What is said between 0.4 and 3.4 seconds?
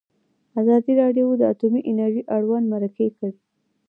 ازادي راډیو د اټومي انرژي اړوند مرکې کړي.